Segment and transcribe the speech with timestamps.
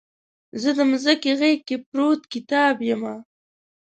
[0.61, 3.15] زه دمځکې غیږ کې پروت کتاب یمه